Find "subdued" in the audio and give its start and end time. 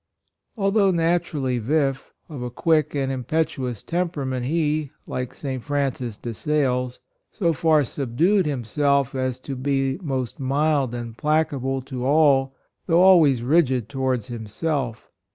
7.83-8.47